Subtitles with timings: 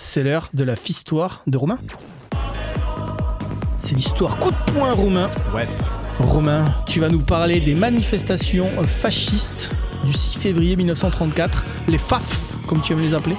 [0.00, 1.78] c'est l'heure de la fistoire de Romain.
[3.76, 5.28] C'est l'histoire coup de poing, Romain.
[5.54, 5.68] Ouais.
[6.18, 9.70] Romain, tu vas nous parler des manifestations fascistes
[10.04, 13.36] du 6 février 1934, les FAF, comme tu aimes les appeler.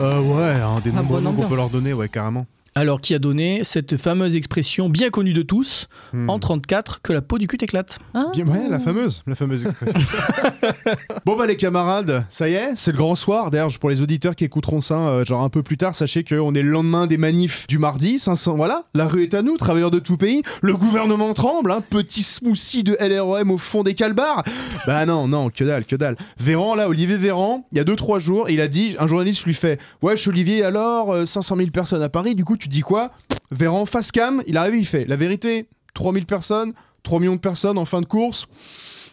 [0.00, 2.46] Euh, ouais, un des Ah, noms qu'on peut leur donner, ouais, carrément.
[2.78, 6.28] Alors, qui a donné cette fameuse expression bien connue de tous, Hmm.
[6.28, 7.98] en 34, que la peau du cul t'éclate.
[8.14, 8.26] Ah.
[8.34, 9.98] Bien, ouais, la fameuse, la fameuse expression.
[11.24, 13.50] bon bah les camarades, ça y est, c'est le grand soir.
[13.50, 16.54] D'ailleurs, pour les auditeurs qui écouteront ça, euh, genre un peu plus tard, sachez qu'on
[16.54, 18.18] est le lendemain des manifs du mardi.
[18.18, 20.42] 500, voilà, la rue est à nous, travailleurs de tout pays.
[20.60, 24.44] Le gouvernement tremble, hein, petit smoothie de LREM au fond des calbars.
[24.86, 26.16] Bah non, non, que dalle, que dalle.
[26.38, 29.54] Véran, là, Olivier Véran, il y a 2-3 jours, il a dit, un journaliste lui
[29.54, 33.12] fait, wesh Olivier, alors, euh, 500 000 personnes à Paris, du coup tu dis quoi?
[33.50, 37.78] Véran, face cam, il arrive, il fait, la vérité, 3000 personnes, 3 millions de personnes
[37.78, 38.46] en fin de course.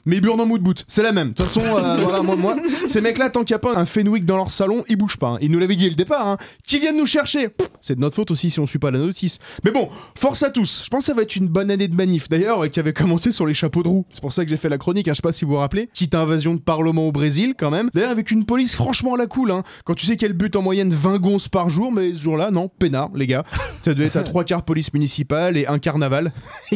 [0.05, 1.29] Mais burn en mood boot, c'est la même.
[1.29, 2.55] De toute façon, euh, voilà, moi, moi,
[2.87, 5.29] ces mecs-là, tant qu'il n'y a pas un Fenwick dans leur salon, ils bougent pas.
[5.31, 5.37] hein.
[5.41, 6.27] Ils nous l'avaient dit dès le départ.
[6.27, 6.37] Hein.
[6.67, 7.49] Qui viennent nous chercher
[7.81, 9.39] C'est de notre faute aussi si on suit pas la notice.
[9.63, 10.83] Mais bon, force à tous.
[10.85, 12.27] Je pense que ça va être une bonne année de manif.
[12.29, 14.05] D'ailleurs, euh, qui avait commencé sur les chapeaux de roue.
[14.09, 15.07] C'est pour ça que j'ai fait la chronique.
[15.07, 15.11] Hein.
[15.13, 15.87] Je sais pas si vous vous rappelez.
[15.87, 17.89] Petite invasion de parlement au Brésil, quand même.
[17.93, 19.51] D'ailleurs, avec une police franchement à la cool.
[19.51, 19.63] Hein.
[19.85, 22.67] Quand tu sais qu'elle bute en moyenne 20 gonzes par jour, mais ce jour-là, non,
[22.79, 23.43] peinard, les gars.
[23.85, 26.33] Ça devait être à trois quarts police municipale et un carnaval.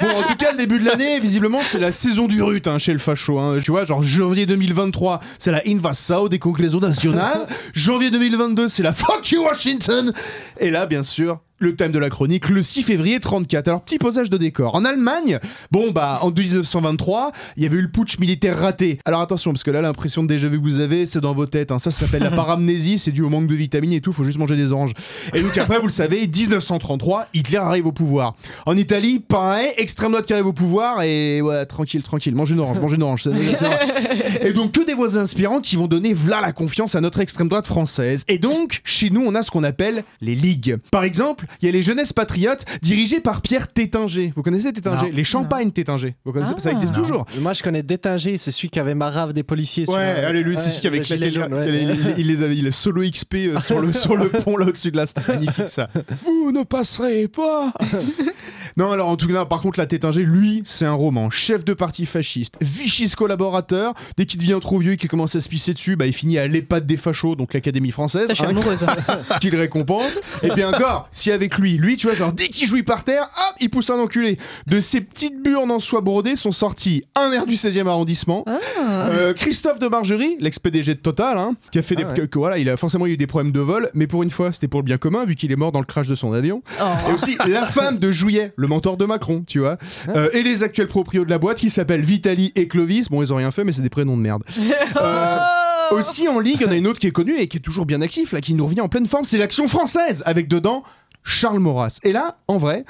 [0.00, 2.78] Bon, en tout cas, le début de l'année, visiblement, c'est la saison du rut hein,
[2.78, 3.38] chez le facho.
[3.38, 3.56] hein.
[3.62, 7.46] Tu vois, genre janvier 2023, c'est la invasao des conclusions nationales.
[7.74, 10.12] janvier 2022, c'est la fuck you Washington.
[10.58, 11.40] Et là, bien sûr.
[11.60, 13.66] Le thème de la chronique, le 6 février 34.
[13.66, 14.76] Alors, petit posage de décor.
[14.76, 15.40] En Allemagne,
[15.72, 19.00] bon, bah, en 1923, il y avait eu le putsch militaire raté.
[19.04, 21.46] Alors, attention, parce que là, l'impression de déjà vu que vous avez, c'est dans vos
[21.46, 21.72] têtes.
[21.72, 21.80] hein.
[21.80, 24.38] Ça, ça s'appelle la paramnésie, c'est dû au manque de vitamines et tout, faut juste
[24.38, 24.92] manger des oranges.
[25.34, 28.36] Et donc, après, vous le savez, 1933, Hitler arrive au pouvoir.
[28.64, 32.60] En Italie, pareil, extrême droite qui arrive au pouvoir et ouais, tranquille, tranquille, mangez une
[32.60, 33.28] orange, mangez une orange.
[34.42, 37.48] et donc que des voix inspirantes qui vont donner v'là la confiance à notre extrême
[37.48, 38.24] droite française.
[38.28, 40.76] Et donc, chez nous, on a ce qu'on appelle les ligues.
[40.92, 44.32] Par exemple, il y a les Jeunesses Patriotes dirigées par Pierre Tétinger.
[44.34, 45.10] Vous connaissez Tétinger?
[45.12, 46.14] Les champagnes Tétinger.
[46.24, 46.54] Vous connaissez?
[46.58, 47.02] Ça existe Non.
[47.02, 47.26] toujours.
[47.40, 49.84] Moi, je connais Détinger, c'est celui qui avait marave des policiers.
[49.86, 51.26] sur- Ouais, allez, lui, Ouais, c'est celui qui avait claqué
[52.18, 54.90] il, les avait, il a solo XP euh, sur le, sur le pont là au-dessus
[54.90, 55.88] de là, c'était magnifique ça.
[56.24, 57.72] Vous ne passerez pas
[58.78, 61.30] Non, alors en tout cas, par contre, la Tétinger, lui, c'est un roman.
[61.30, 63.92] Chef de parti fasciste, Vichy's collaborateur.
[64.16, 66.38] Dès qu'il devient trop vieux et qu'il commence à se pisser dessus, bah, il finit
[66.38, 68.30] à l'EHPAD des fachos, donc l'Académie française.
[68.30, 68.86] Hein, amoureuse.
[69.40, 70.20] qu'il récompense.
[70.44, 73.24] Et bien encore, si avec lui, lui, tu vois, genre, dès qu'il jouit par terre,
[73.24, 74.38] hop, il pousse un enculé.
[74.68, 78.44] De ces petites burnes en soie brodée sont sortis un maire du 16e arrondissement,
[78.78, 82.20] euh, Christophe de Margerie, l'ex-PDG de Total, hein, qui a fait Ah des.
[82.20, 82.28] ouais.
[82.28, 84.68] Que, voilà, il a forcément eu des problèmes de vol, mais pour une fois, c'était
[84.68, 86.62] pour le bien commun, vu qu'il est mort dans le crash de son avion.
[87.08, 89.78] Et aussi la femme de Jouillet, le mentor de Macron, tu vois.
[90.08, 93.08] Euh, et les actuels proprios de la boîte qui s'appellent Vitali et Clovis.
[93.08, 94.44] Bon, ils ont rien fait, mais c'est des prénoms de merde.
[95.00, 95.38] Euh,
[95.92, 97.60] aussi en ligue, il y en a une autre qui est connue et qui est
[97.60, 100.82] toujours bien actif, là, qui nous revient en pleine forme, c'est l'Action française, avec dedans
[101.24, 101.98] Charles Maurras.
[102.02, 102.84] Et là, en vrai,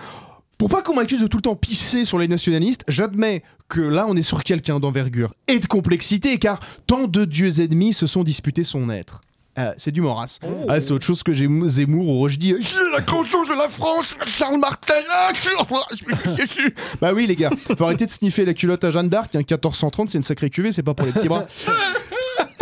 [0.59, 4.07] pour pas qu'on m'accuse de tout le temps pisser sur les nationalistes, j'admets que là,
[4.09, 8.25] on est sur quelqu'un d'envergure et de complexité, car tant de dieux ennemis se sont
[8.25, 9.21] disputés son être.
[9.59, 10.39] Euh, c'est du Maurras.
[10.69, 13.55] Ah, c'est autre chose que j'ai Zemmour où je dis euh, C'est la conscience de
[13.55, 15.03] la France, Charles Martel.
[15.11, 16.69] ah, je.
[17.01, 19.35] Bah oui, les gars, faut arrêter de sniffer la culotte à Jeanne d'Arc.
[19.35, 21.47] Un 1430, c'est une sacrée cuvée, c'est pas pour les petits bras.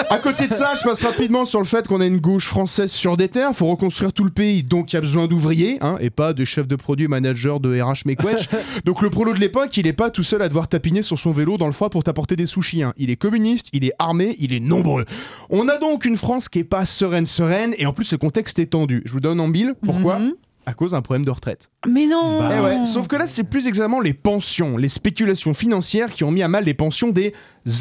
[0.09, 2.93] À côté de ça, je passe rapidement sur le fait qu'on a une gauche française
[2.93, 3.53] sur des terres.
[3.55, 6.45] Faut reconstruire tout le pays, donc il y a besoin d'ouvriers, hein, et pas de
[6.45, 8.05] chefs de produits, managers de RH
[8.85, 11.33] donc le prolo de l'époque, il est pas tout seul à devoir tapiner sur son
[11.33, 12.83] vélo dans le froid pour t'apporter des sushis.
[12.83, 12.93] hein.
[12.97, 15.05] Il est communiste, il est armé, il est nombreux.
[15.51, 18.59] On a donc une France qui est pas sereine, sereine, et en plus le contexte
[18.59, 19.03] est tendu.
[19.07, 19.75] Je vous donne en mille.
[19.85, 20.19] Pourquoi?
[20.19, 20.35] Mhm.
[20.69, 21.71] À cause d'un problème de retraite.
[21.89, 26.11] Mais non Eh ouais, sauf que là, c'est plus exactement les pensions, les spéculations financières
[26.11, 27.33] qui ont mis à mal les pensions des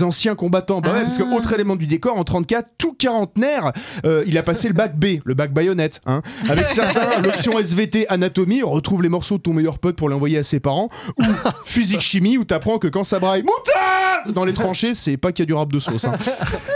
[0.02, 0.82] anciens combattants.
[0.82, 1.36] Bah ouais, parce que Ah.
[1.36, 3.74] autre élément du décor, en 34, tout quarantenaire,
[4.06, 6.00] euh, il a passé le bac B, le bac baïonnette.
[6.06, 6.22] Hein.
[6.48, 10.38] Avec certains, l'option SVT anatomie, retrouve les morceaux de ton meilleur pote pour les envoyer
[10.38, 11.24] à ses parents, ou
[11.66, 15.42] physique chimie, où t'apprends que quand ça braille, moutarde dans les tranchées, c'est pas qu'il
[15.44, 16.06] y a du rap de sauce.
[16.06, 16.14] hein.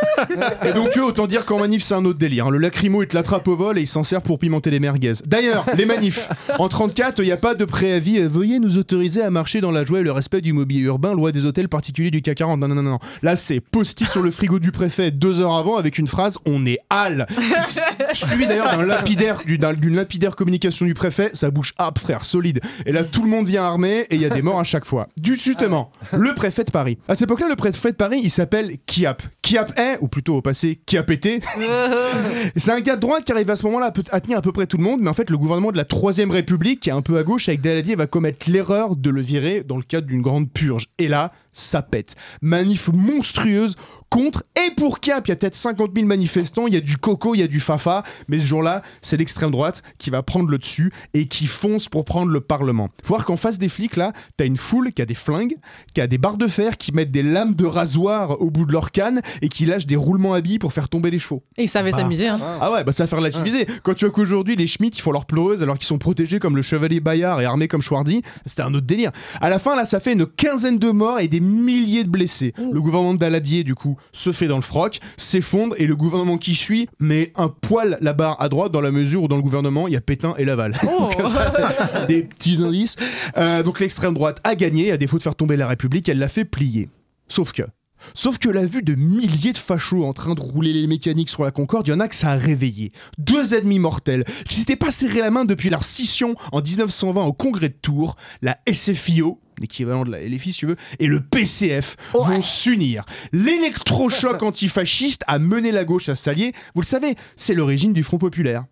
[0.65, 2.47] Et donc, eux, autant dire qu'en manif, c'est un autre délire.
[2.47, 2.51] hein.
[2.51, 5.13] Le lacrymo, il te l'attrape au vol et il s'en sert pour pimenter les merguez.
[5.25, 6.29] D'ailleurs, les manifs.
[6.57, 8.19] En 34, il n'y a pas de préavis.
[8.19, 11.13] euh, Veuillez nous autoriser à marcher dans la joie et le respect du mobilier urbain,
[11.13, 12.59] loi des hôtels particuliers du CAC 40.
[12.59, 12.99] Non, non, non, non.
[13.23, 16.65] Là, c'est post-it sur le frigo du préfet deux heures avant avec une phrase On
[16.65, 17.27] est hal.
[18.13, 21.31] Suivi d'ailleurs d'un lapidaire, du- d'un- d'une lapidaire communication du préfet.
[21.33, 22.59] Ça bouge âpre, frère, solide.
[22.85, 24.85] Et là, tout le monde vient armé et il y a des morts à chaque
[24.85, 25.07] fois.
[25.17, 26.97] Du, justement, le préfet de Paris.
[27.07, 29.21] À cette époque-là, le préfet de Paris, il s'appelle Kiap.
[29.41, 31.39] Kiap est, ou plutôt au passé, qui a pété.
[32.55, 34.67] C'est un gars de droite qui arrive à ce moment-là à tenir à peu près
[34.67, 37.01] tout le monde, mais en fait, le gouvernement de la Troisième République, qui est un
[37.01, 40.21] peu à gauche avec Daladier, va commettre l'erreur de le virer dans le cadre d'une
[40.21, 40.87] grande purge.
[40.97, 42.15] Et là, ça pète.
[42.41, 43.75] Manif monstrueuse
[44.09, 45.27] contre et pour Cap.
[45.27, 47.47] Il y a peut-être 50 000 manifestants, il y a du coco, il y a
[47.47, 51.45] du fafa, mais ce jour-là, c'est l'extrême droite qui va prendre le dessus et qui
[51.45, 52.89] fonce pour prendre le Parlement.
[53.03, 55.55] Faut voir qu'en face des flics, là, t'as une foule qui a des flingues,
[55.93, 58.71] qui a des barres de fer, qui mettent des lames de rasoir au bout de
[58.73, 61.43] leur canne et qui lâchent des roulements à billes pour faire tomber les chevaux.
[61.57, 61.97] Et ils savaient Bah.
[61.97, 62.29] s'amuser.
[62.29, 62.39] Hein.
[62.61, 63.67] Ah ouais, bah ça va faire relativiser.
[63.83, 66.55] Quand tu vois qu'aujourd'hui, les Schmitt, ils font leur pleureuse alors qu'ils sont protégés comme
[66.55, 69.11] le chevalier Bayard et armés comme Schwardy, c'était un autre délire.
[69.39, 72.53] À la fin, là, ça fait une quinzaine de morts et des milliers de blessés.
[72.57, 76.37] Le gouvernement de Daladier, du coup, se fait dans le froc, s'effondre et le gouvernement
[76.37, 79.41] qui suit met un poil la barre à droite dans la mesure où dans le
[79.41, 80.75] gouvernement, il y a Pétain et Laval.
[80.87, 81.09] Oh.
[81.27, 82.95] Ça, des petits indices.
[83.37, 86.27] Euh, donc l'extrême droite a gagné, à défaut de faire tomber la République, elle l'a
[86.27, 86.89] fait plier.
[87.27, 87.63] Sauf que.
[88.13, 91.43] Sauf que la vue de milliers de fachos en train de rouler les mécaniques sur
[91.43, 92.91] la Concorde, il y en a que ça a réveillé.
[93.17, 97.33] Deux ennemis mortels qui s'étaient pas serré la main depuis leur scission en 1920 au
[97.33, 101.95] congrès de Tours, la SFIO, l'équivalent de la LFI si tu veux, et le PCF
[102.13, 103.05] vont s'unir.
[103.31, 106.53] L'électrochoc antifasciste a mené la gauche à s'allier.
[106.75, 108.65] Vous le savez, c'est l'origine du Front Populaire.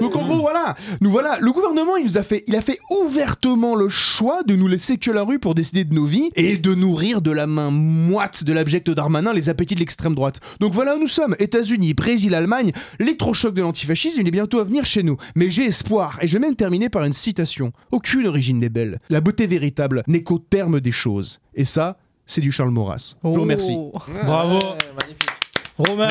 [0.00, 2.78] Donc en gros voilà, nous voilà, le gouvernement il nous a fait, il a fait
[2.90, 6.56] ouvertement le choix de nous laisser que la rue pour décider de nos vies et
[6.56, 10.40] de nourrir de la main moite de l'abject Darmanin les appétits de l'extrême droite.
[10.60, 14.64] Donc voilà où nous sommes, États-Unis, Brésil, Allemagne, l'électrochoc de l'antifascisme il est bientôt à
[14.64, 15.16] venir chez nous.
[15.34, 17.72] Mais j'ai espoir et je vais même terminer par une citation.
[17.90, 18.98] Aucune origine n'est belle.
[19.10, 21.40] La beauté véritable n'est qu'au terme des choses.
[21.54, 23.14] Et ça, c'est du Charles Maurras.
[23.22, 23.74] Je vous remercie.
[23.76, 23.92] Oh.
[24.24, 24.58] Bravo.
[25.78, 26.08] Romain,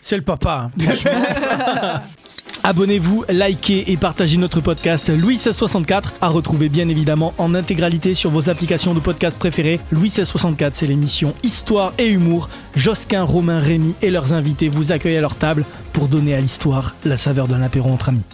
[0.00, 0.70] c'est le papa.
[0.86, 2.02] hein.
[2.62, 8.30] Abonnez-vous, likez et partagez notre podcast Louis 1664 à retrouver bien évidemment en intégralité sur
[8.30, 9.80] vos applications de podcast préférées.
[9.90, 12.50] Louis 1664, c'est l'émission Histoire et Humour.
[12.76, 15.64] Josquin, Romain, Rémy et leurs invités vous accueillent à leur table
[15.94, 18.24] pour donner à l'histoire la saveur d'un apéro entre amis.